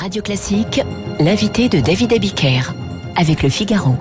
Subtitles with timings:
[0.00, 0.80] Radio Classique,
[1.18, 2.72] l'invité de David Abiker
[3.16, 3.96] avec le Figaro.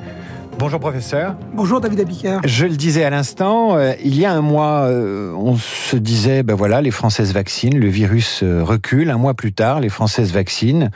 [0.58, 1.36] Bonjour professeur.
[1.54, 2.40] Bonjour David Abiker.
[2.46, 6.42] Je le disais à l'instant, euh, il y a un mois, euh, on se disait,
[6.42, 9.10] ben voilà, les Françaises vaccinent, le virus euh, recule.
[9.10, 10.90] Un mois plus tard, les Françaises vaccinent,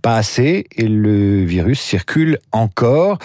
[0.00, 3.18] pas assez, et le virus circule encore.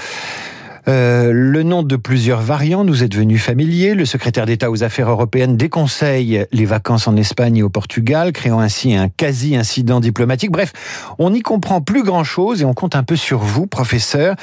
[0.87, 3.93] Euh, le nom de plusieurs variants nous est devenu familier.
[3.93, 8.59] Le secrétaire d'État aux Affaires européennes déconseille les vacances en Espagne et au Portugal, créant
[8.59, 10.51] ainsi un quasi-incident diplomatique.
[10.51, 10.73] Bref,
[11.19, 14.35] on n'y comprend plus grand-chose et on compte un peu sur vous, professeur,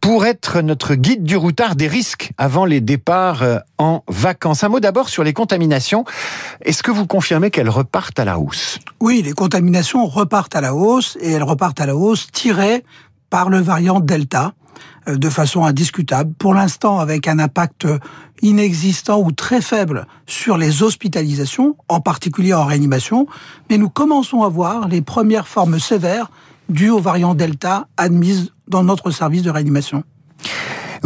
[0.00, 4.64] pour être notre guide du routard des risques avant les départs euh, en vacances.
[4.64, 6.04] Un mot d'abord sur les contaminations.
[6.62, 8.78] Est-ce que vous confirmez qu'elles repartent à la hausse?
[9.00, 12.82] Oui, les contaminations repartent à la hausse et elles repartent à la hausse tirées
[13.34, 14.52] par le variant Delta
[15.08, 16.32] euh, de façon indiscutable.
[16.38, 17.84] Pour l'instant, avec un impact
[18.42, 23.26] inexistant ou très faible sur les hospitalisations, en particulier en réanimation,
[23.68, 26.30] mais nous commençons à voir les premières formes sévères
[26.68, 30.04] dues au variant Delta admises dans notre service de réanimation.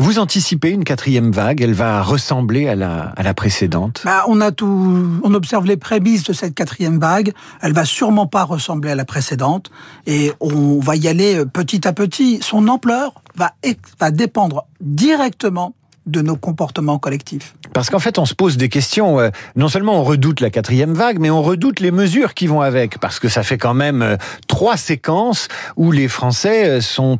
[0.01, 4.03] Vous anticipez une quatrième vague Elle va ressembler à la, à la précédente?
[4.05, 7.33] Bah, On a tout, on observe les prémices de cette quatrième vague.
[7.63, 9.73] Elle va sûrement pas ressembler à la précédente,
[10.07, 12.39] et on va y aller petit à petit.
[12.43, 13.55] Son ampleur va,
[13.99, 15.75] va dépendre directement
[16.09, 17.55] de nos comportements collectifs.
[17.73, 19.20] Parce qu'en fait, on se pose des questions.
[19.20, 22.61] Euh, non seulement on redoute la quatrième vague, mais on redoute les mesures qui vont
[22.61, 22.98] avec.
[22.98, 27.19] Parce que ça fait quand même euh, trois séquences où les Français euh, sont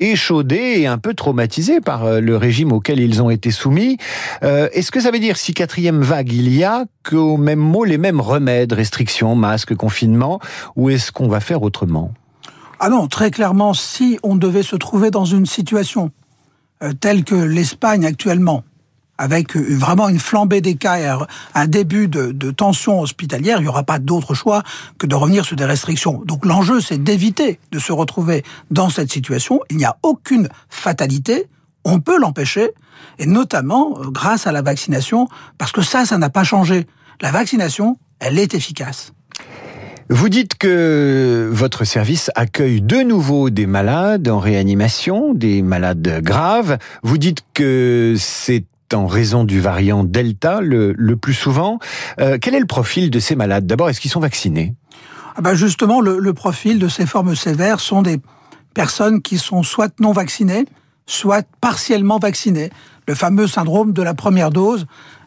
[0.00, 3.96] échaudés et un peu traumatisés par le régime auquel ils ont été soumis.
[4.42, 7.98] Est-ce que ça veut dire, si quatrième vague il y a, qu'au même mot, les
[7.98, 10.40] mêmes remèdes, restrictions, masques, confinement,
[10.74, 12.12] ou est-ce qu'on va faire autrement?
[12.78, 16.10] Ah non, très clairement, si on devait se trouver dans une situation
[17.00, 18.64] telle que l'Espagne actuellement,
[19.18, 23.68] avec vraiment une flambée des cas et un début de, de tension hospitalière, il n'y
[23.68, 24.62] aura pas d'autre choix
[24.98, 26.22] que de revenir sur des restrictions.
[26.24, 29.60] Donc l'enjeu, c'est d'éviter de se retrouver dans cette situation.
[29.70, 31.48] Il n'y a aucune fatalité,
[31.84, 32.70] on peut l'empêcher,
[33.18, 36.86] et notamment euh, grâce à la vaccination, parce que ça, ça n'a pas changé.
[37.20, 39.12] La vaccination, elle est efficace.
[40.08, 46.78] Vous dites que votre service accueille de nouveau des malades en réanimation, des malades graves.
[47.02, 51.80] Vous dites que c'est en raison du variant Delta le, plus souvent.
[52.20, 53.66] Euh, quel est le profil de ces malades?
[53.66, 54.74] D'abord, est-ce qu'ils sont vaccinés?
[55.34, 58.20] Ah ben Justement, le, le profil de ces formes sévères sont des
[58.74, 60.66] personnes qui sont soit non vaccinées,
[61.06, 62.70] soit partiellement vaccinées.
[63.08, 64.86] Le fameux syndrome de la première dose,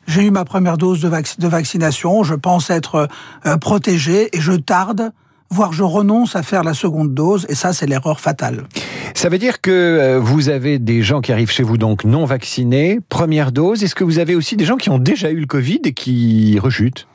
[0.10, 3.08] j'ai eu ma première dose de, vaccination, je pense être
[3.46, 5.12] euh, protégé et je tarde
[5.52, 8.68] voire je renonce à faire la seconde dose, et ça, c'est l'erreur fatale.
[9.16, 12.26] Ça veut dire que euh, vous avez des gens qui arrivent chez vous donc non
[12.26, 13.84] vaccinés, première dose.
[13.84, 16.60] Est-ce que vous avez aussi des gens qui ont déjà eu le Covid et qui
[16.60, 17.08] rechutent?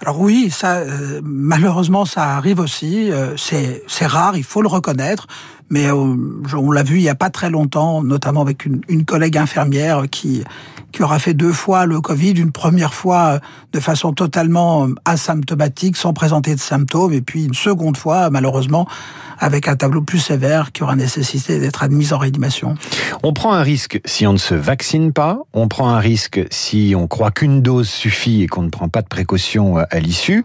[0.00, 3.10] Alors oui, ça, euh, malheureusement, ça arrive aussi.
[3.36, 5.26] c'est rare, il faut le reconnaître.
[5.68, 10.04] Mais on l'a vu il y a pas très longtemps, notamment avec une, collègue infirmière
[10.10, 10.44] qui
[10.92, 13.38] qui aura fait deux fois le Covid, une première fois euh,
[13.72, 18.88] de façon totalement euh, asymptomatique, sans présenter de symptômes, et puis une seconde fois, malheureusement,
[19.38, 22.76] avec un tableau plus sévère qui aura nécessité d'être admise en réanimation.
[23.22, 26.94] On prend un risque si on ne se vaccine pas, on prend un risque si
[26.96, 30.44] on croit qu'une dose suffit et qu'on ne prend pas de précautions euh, à l'issue.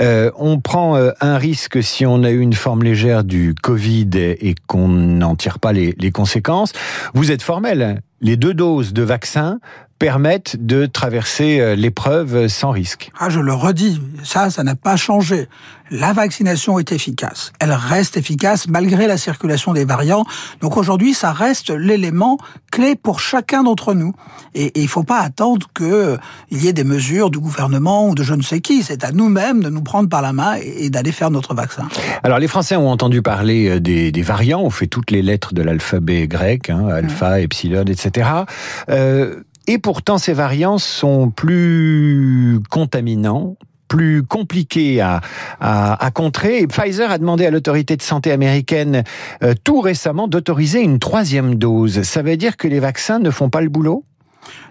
[0.00, 4.53] Euh, on prend un risque si on a eu une forme légère du Covid et
[4.66, 6.72] qu'on n'en tire pas les, les conséquences.
[7.14, 9.60] Vous êtes formel les deux doses de vaccin
[9.98, 13.10] permettent de traverser euh, l'épreuve sans risque.
[13.18, 15.48] Ah, je le redis, ça, ça n'a pas changé.
[15.90, 17.52] La vaccination est efficace.
[17.60, 20.24] Elle reste efficace malgré la circulation des variants.
[20.60, 22.38] Donc aujourd'hui, ça reste l'élément
[22.72, 24.12] clé pour chacun d'entre nous.
[24.54, 26.16] Et, il ne faut pas attendre qu'il euh,
[26.50, 28.82] y ait des mesures du gouvernement ou de je ne sais qui.
[28.82, 31.86] C'est à nous-mêmes de nous prendre par la main et, d'aller faire notre vaccin.
[32.22, 34.62] Alors les Français ont entendu parler euh, des, variants.
[34.62, 38.30] On fait toutes les lettres de l'alphabet grec, hein, alpha, epsilon, etc.
[38.88, 43.56] Euh, et pourtant, ces variants sont plus contaminants,
[43.88, 45.20] plus compliqués à,
[45.60, 46.66] à, contrer.
[46.66, 49.04] Pfizer a demandé à l'autorité de santé américaine
[49.42, 52.02] euh, tout récemment d'autoriser une troisième dose.
[52.02, 54.04] Ça veut dire que les vaccins ne font pas le boulot?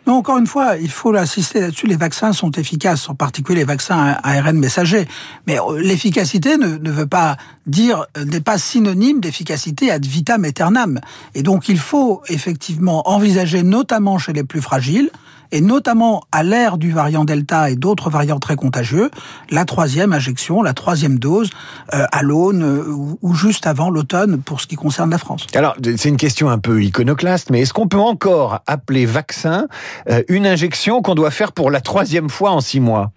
[0.06, 1.88] Non, encore une fois, il faut l'insister là-dessus.
[1.88, 5.08] Les vaccins sont efficaces, en particulier les vaccins ARN messagers.
[5.48, 7.38] Mais euh, l'efficacité ne, ne, veut pas
[7.68, 11.00] dire, euh, n'est pas synonyme d'efficacité ad vitam aeternam.
[11.36, 15.10] Et donc, il faut effectivement envisager, notamment chez les plus fragiles,
[15.54, 19.12] et notamment à l'ère du variant Delta et d'autres variants très contagieux,
[19.52, 21.52] la troisième injection, la troisième dose
[21.94, 25.46] euh, à l'aune euh, ou juste avant l'automne pour ce qui concerne la France.
[25.54, 29.68] Alors, c'est une question un peu iconoclaste, mais est-ce qu'on peut encore appeler vaccin
[30.10, 33.12] euh, une injection qu'on doit faire pour la troisième fois en six mois?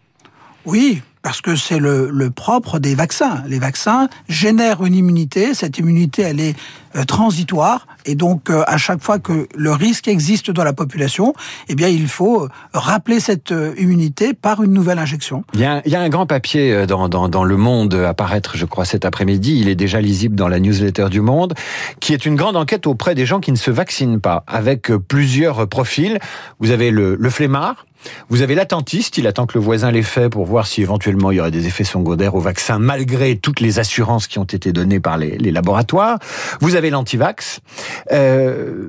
[0.66, 3.43] Oui, parce que c'est le, propre des vaccins.
[3.49, 6.55] Les vaccins génèrent une immunité, cette immunité elle est
[6.94, 11.34] euh, transitoire et donc euh, à chaque fois que le risque existe dans la population,
[11.69, 15.43] eh bien il faut euh, rappeler cette immunité par une nouvelle injection.
[15.55, 19.58] Il y a, un grand papier dans, Le Monde à paraître, je crois, cet après-midi.
[19.58, 21.55] Il est déjà lisible dans la newsletter du Monde,
[21.99, 25.67] qui est une grande enquête auprès des gens qui ne se vaccinent pas, avec plusieurs
[25.67, 26.20] profils.
[26.61, 27.84] Vous avez le, le flemmard,
[28.28, 31.36] vous avez l'attentiste, il attend que le voisin l'ait fait pour voir si éventuellement il
[31.36, 35.00] y aurait des effets secondaires au vaccin, malgré toutes les assurances qui ont été données
[35.00, 36.18] par les, laboratoires.
[36.60, 37.60] Vous avez l'antivax.
[38.12, 38.88] Euh,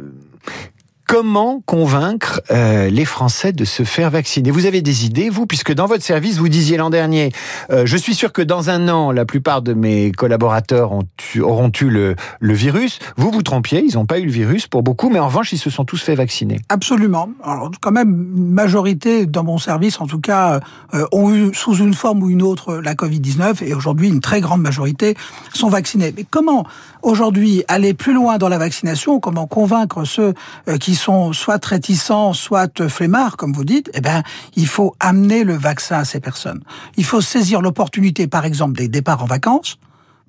[1.07, 5.73] Comment convaincre euh, les Français de se faire vacciner Vous avez des idées, vous, puisque
[5.73, 7.31] dans votre service, vous disiez l'an dernier,
[7.71, 11.03] euh, je suis sûr que dans un an, la plupart de mes collaborateurs ont
[11.39, 12.99] auront eu le, le, virus.
[13.15, 15.57] Vous vous trompiez, ils n'ont pas eu le virus pour beaucoup, mais en revanche, ils
[15.57, 16.59] se sont tous fait vacciner.
[16.67, 17.29] Absolument.
[17.41, 20.59] Alors, quand même, une majorité dans mon service, en tout cas,
[20.93, 24.41] euh, ont eu sous une forme ou une autre la Covid-19, et aujourd'hui, une très
[24.41, 25.15] grande majorité
[25.53, 26.13] sont vaccinés.
[26.17, 26.65] Mais comment
[27.01, 29.21] aujourd'hui aller plus loin dans la vaccination?
[29.21, 30.33] Comment convaincre ceux
[30.81, 34.23] qui sont soit réticents, soit flemmards, comme vous dites, eh ben,
[34.55, 36.61] il faut amener le vaccin à ces personnes.
[36.97, 39.77] Il faut saisir l'opportunité, par exemple, des départs en vacances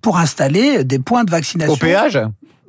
[0.00, 1.74] pour installer des points de vaccination.
[1.74, 2.20] Au péage?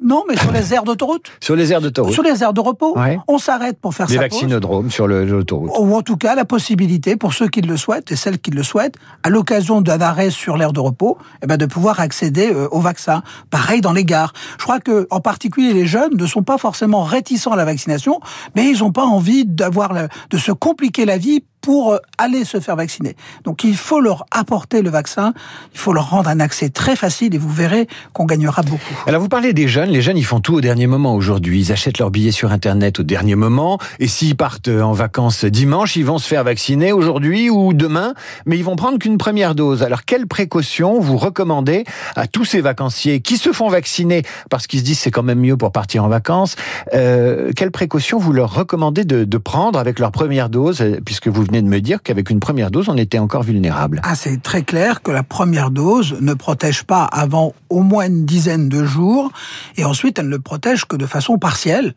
[0.01, 1.25] Non, mais sur les aires d'autoroute.
[1.41, 2.13] sur les aires d'autoroute.
[2.13, 2.95] Sur les aires de repos.
[3.27, 5.71] On s'arrête pour faire Des vaccinodromes sur l'autoroute.
[5.77, 8.63] Ou en tout cas, la possibilité, pour ceux qui le souhaitent et celles qui le
[8.63, 12.67] souhaitent, à l'occasion d'un arrêt sur l'aire de repos, eh ben, de pouvoir accéder euh,
[12.71, 13.23] au vaccin.
[13.49, 14.33] Pareil dans les gares.
[14.57, 18.19] Je crois que, en particulier, les jeunes ne sont pas forcément réticents à la vaccination,
[18.55, 22.59] mais ils n'ont pas envie d'avoir, de se compliquer la vie pour euh, aller se
[22.59, 23.15] faire vacciner.
[23.43, 25.35] Donc il faut leur apporter le vaccin,
[25.71, 28.95] il faut leur rendre un accès très facile et vous verrez qu'on gagnera beaucoup.
[29.05, 31.71] Alors vous parlez des jeunes, les jeunes ils font tout au dernier moment aujourd'hui, ils
[31.71, 36.05] achètent leurs billets sur internet au dernier moment et s'ils partent en vacances dimanche, ils
[36.05, 38.15] vont se faire vacciner aujourd'hui ou demain,
[38.47, 39.83] mais ils vont prendre qu'une première dose.
[39.83, 41.83] Alors quelles précautions vous recommandez
[42.15, 45.41] à tous ces vacanciers qui se font vacciner parce qu'ils se disent c'est quand même
[45.41, 46.55] mieux pour partir en vacances
[46.95, 51.43] euh, Quelles précautions vous leur recommandez de, de prendre avec leur première dose puisque vous
[51.43, 54.01] venez de me dire qu'avec une première dose, on était encore vulnérable.
[54.03, 58.25] Ah, c'est très clair que la première dose ne protège pas avant au moins une
[58.25, 59.31] dizaine de jours,
[59.77, 61.93] et ensuite elle ne protège que de façon partielle.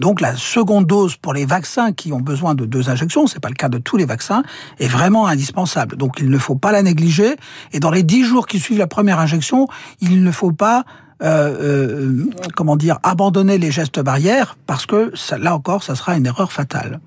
[0.00, 3.48] Donc la seconde dose pour les vaccins qui ont besoin de deux injections, c'est pas
[3.50, 4.42] le cas de tous les vaccins,
[4.78, 5.96] est vraiment indispensable.
[5.96, 7.36] Donc il ne faut pas la négliger.
[7.72, 9.68] Et dans les dix jours qui suivent la première injection,
[10.00, 10.84] il ne faut pas
[11.22, 16.16] euh, euh, comment dire abandonner les gestes barrières parce que ça, là encore, ça sera
[16.16, 17.00] une erreur fatale.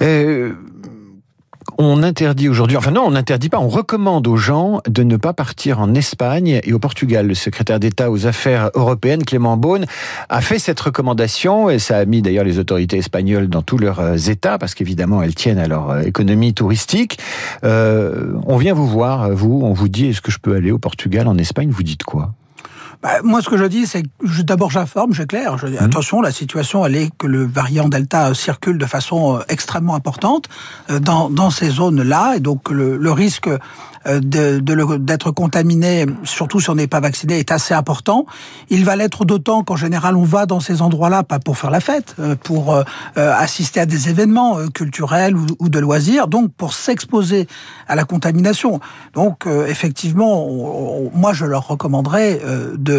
[0.00, 0.54] Euh
[1.78, 5.32] on interdit aujourd'hui, enfin non, on n'interdit pas, on recommande aux gens de ne pas
[5.32, 7.26] partir en Espagne et au Portugal.
[7.26, 9.86] Le secrétaire d'État aux affaires européennes, Clément Beaune,
[10.28, 14.00] a fait cette recommandation et ça a mis d'ailleurs les autorités espagnoles dans tous leurs
[14.00, 17.18] euh, États parce qu'évidemment elles tiennent à leur euh, économie touristique.
[17.64, 20.78] Euh, on vient vous voir, vous, on vous dit est-ce que je peux aller au
[20.78, 22.32] Portugal, en Espagne, vous dites quoi?
[23.04, 25.58] Bah, moi, ce que je dis, c'est que d'abord j'informe, j'éclaire.
[25.58, 25.84] Je dis, mmh.
[25.84, 30.48] attention, la situation, elle est que le variant Delta circule de façon extrêmement importante
[30.88, 33.50] dans, dans ces zones-là, et donc le, le risque
[34.06, 38.26] euh, d'être contaminé, surtout si on n'est pas vacciné, est assez important.
[38.68, 41.80] Il va l'être d'autant qu'en général on va dans ces endroits-là pas pour faire la
[41.80, 42.82] fête, euh, pour euh,
[43.16, 47.48] assister à des événements culturels ou de loisirs, donc pour s'exposer
[47.88, 48.80] à la contamination.
[49.14, 50.48] Donc effectivement,
[51.14, 52.40] moi je leur recommanderais
[52.76, 52.93] de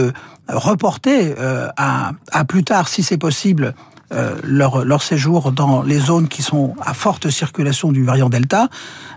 [0.48, 1.34] reporter
[1.78, 3.74] à, à plus tard, si c'est possible,
[4.12, 8.70] euh, leur, séjour dans les zones qui sont à forte circulation du variant Delta,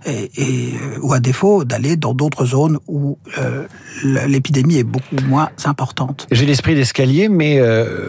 [0.07, 3.67] et, euh, ou à défaut d'aller dans d'autres zones où euh,
[4.03, 6.27] l'épidémie est beaucoup moins importante.
[6.31, 7.61] J'ai l'esprit d'escalier, mais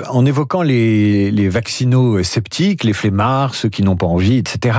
[0.09, 4.77] en évoquant les, les vaccino-sceptiques, les flemmards, ceux qui n'ont pas envie, etc.,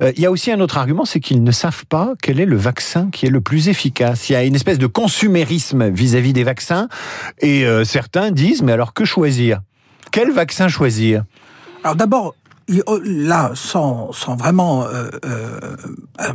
[0.00, 2.56] il y a aussi un autre argument, c'est qu'ils ne savent pas quel est le
[2.56, 4.30] vaccin qui est le plus efficace.
[4.30, 6.88] Il y a une espèce de consumérisme vis-à-vis -vis des vaccins,
[7.40, 9.60] et certains disent, mais alors que choisir?
[10.10, 11.24] Quel vaccin choisir?
[11.84, 12.34] Alors d'abord,
[12.86, 15.76] oh, là, sans, sans vraiment euh, euh,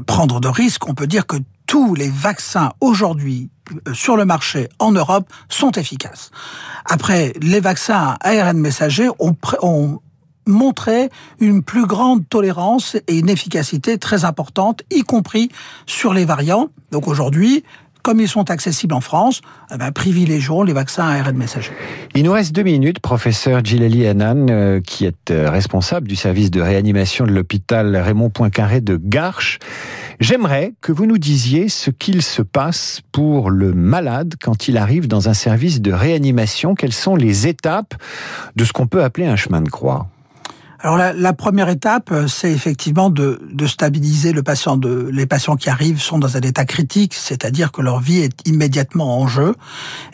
[0.05, 1.37] prendre de risques, on peut dire que
[1.67, 3.49] tous les vaccins aujourd'hui
[3.87, 6.31] euh, sur le marché en Europe sont efficaces.
[6.85, 9.99] Après, les vaccins ARN messager ont, ont
[10.45, 15.49] montré une plus grande tolérance et une efficacité très importante, y compris
[15.85, 16.69] sur les variants.
[16.91, 17.63] Donc aujourd'hui,
[18.07, 21.73] comme ils sont accessibles en France, eh ben, privilégions les vaccins ARN messager.
[22.15, 26.49] Il nous reste deux minutes, professeur Gilali Hanan, euh, qui est euh, responsable du service
[26.49, 29.59] de réanimation de l'hôpital Raymond Poincaré de Garches.
[30.21, 35.09] J'aimerais que vous nous disiez ce qu'il se passe pour le malade quand il arrive
[35.09, 36.75] dans un service de réanimation.
[36.75, 37.93] Quelles sont les étapes
[38.55, 40.07] de ce qu'on peut appeler un chemin de croix?
[40.79, 44.77] Alors la, la, première étape, euh, c'est effectivement de, de, stabiliser le patient.
[44.77, 48.47] De, les patients qui arrivent sont dans un état critique, c'est-à-dire que leur vie est
[48.47, 49.55] immédiatement en jeu.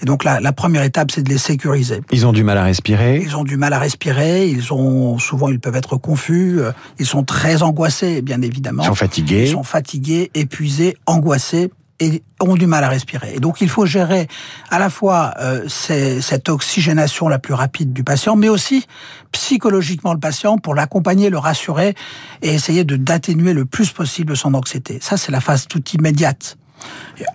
[0.02, 2.02] Et donc la, la première étape, c'est de les sécuriser.
[2.12, 3.22] Ils ont du mal à respirer.
[3.22, 4.48] Ils ont du mal à respirer.
[4.48, 6.60] Ils ont souvent, ils peuvent être confus.
[6.60, 8.84] Euh, ils sont très angoissés, bien évidemment.
[8.84, 9.48] Ils sont fatigués.
[9.48, 13.36] Ils sont fatigués, épuisés, angoissés et ont du mal à respirer.
[13.36, 14.28] Et donc il faut gérer
[14.70, 18.86] à la fois euh, cette oxygénation la plus rapide du patient, mais aussi
[19.32, 21.96] psychologiquement le patient pour l'accompagner, le rassurer
[22.42, 25.00] et essayer de d'atténuer le plus possible son anxiété.
[25.02, 26.58] Ça, c'est la phase toute immédiate.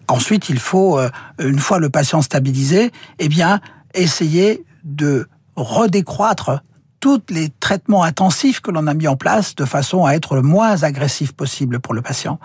[0.09, 3.61] ensuite, il faut, euh, une fois le patient stabilisé, eh bien,
[3.95, 6.63] essayer de redécroître
[7.01, 10.43] tous les traitements intensifs que l'on a mis en place de façon à être le
[10.43, 12.39] moins agressif possible pour le patient.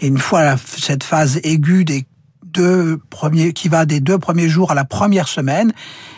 [0.00, 2.06] Et une fois cette phase aiguë des
[2.44, 5.72] deux premiers, qui va des deux premiers jours à la première semaine,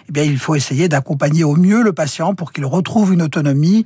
[0.08, 3.84] eh bien, il faut essayer d'accompagner au mieux le patient pour qu'il retrouve une autonomie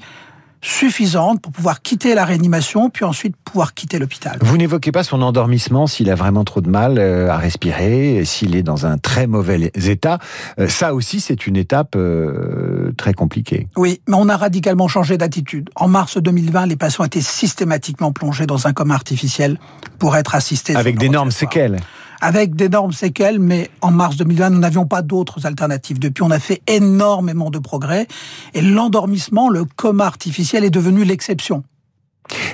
[0.66, 4.38] suffisante pour pouvoir quitter la réanimation, puis ensuite pouvoir quitter l'hôpital.
[4.42, 8.56] Vous n'évoquez pas son endormissement s'il a vraiment trop de mal euh, à respirer, s'il
[8.56, 10.18] est dans un très mauvais état.
[10.58, 13.68] Euh, ça aussi, c'est une étape euh, très compliquée.
[13.76, 15.70] Oui, mais on a radicalement changé d'attitude.
[15.76, 19.58] En mars 2020, les patients étaient systématiquement plongés dans un coma artificiel
[19.98, 20.74] pour être assistés.
[20.74, 21.78] Avec d'énormes séquelles
[22.26, 26.00] avec d'énormes séquelles, mais en mars 2020, nous n'avions pas d'autres alternatives.
[26.00, 28.08] Depuis, on a fait énormément de progrès
[28.52, 31.62] et l'endormissement, le coma artificiel est devenu l'exception.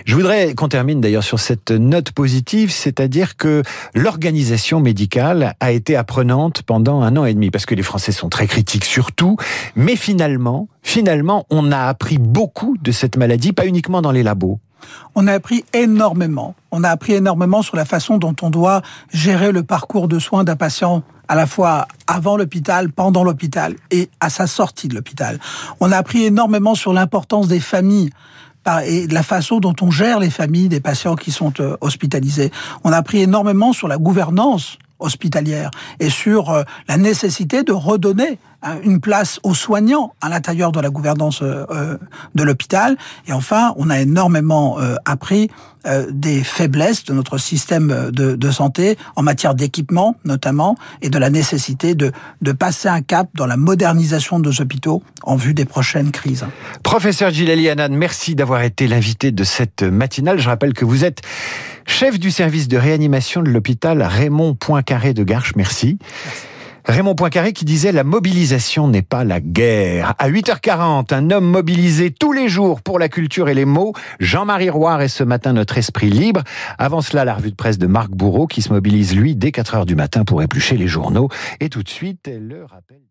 [0.04, 3.62] Je voudrais qu'on termine d'ailleurs sur cette note positive, c'est-à-dire que
[3.94, 8.28] l'organisation médicale a été apprenante pendant un an et demi, parce que les Français sont
[8.28, 9.38] très critiques sur tout,
[9.74, 14.60] mais finalement, finalement, on a appris beaucoup de cette maladie, pas uniquement dans les labos.
[15.14, 16.54] On a appris énormément.
[16.70, 20.44] On a appris énormément sur la façon dont on doit gérer le parcours de soins
[20.44, 25.38] d'un patient à la fois avant l'hôpital, pendant l'hôpital et à sa sortie de l'hôpital.
[25.80, 28.10] On a appris énormément sur l'importance des familles
[28.84, 32.52] et la façon dont on gère les familles des patients qui sont euh, hospitalisés.
[32.84, 38.38] On a appris énormément sur la gouvernance hospitalière et sur euh, la nécessité de redonner
[38.84, 41.98] une place aux soignants à l'intérieur de la gouvernance euh, euh,
[42.34, 42.96] de l'hôpital.
[43.26, 45.50] Et enfin, on a énormément appris
[46.10, 51.28] des faiblesses de notre système de, de santé en matière d'équipement notamment et de la
[51.28, 55.64] nécessité de, de passer un cap dans la modernisation de nos hôpitaux en vue des
[55.64, 56.46] prochaines crises.
[56.82, 60.38] Professeur Gilali Hanan, merci d'avoir été l'invité de cette matinale.
[60.38, 61.22] Je rappelle que vous êtes
[61.86, 65.56] chef du service de réanimation de l'hôpital Raymond Poincaré de Garches.
[65.56, 65.98] Merci.
[66.84, 70.14] Raymond Poincaré qui disait la mobilisation n'est pas la guerre.
[70.18, 73.92] À 8h40, un homme mobilisé tous les jours pour la culture et les mots.
[74.18, 76.42] Jean-Marie Roire est ce matin notre esprit libre.
[76.78, 79.86] Avant cela, la revue de presse de Marc Bourreau qui se mobilise lui dès 4h
[79.86, 81.28] du matin pour éplucher les journaux.
[81.60, 83.02] Et tout de suite, le rappel.